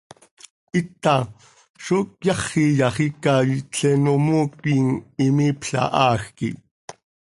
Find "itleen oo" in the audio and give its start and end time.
3.57-4.19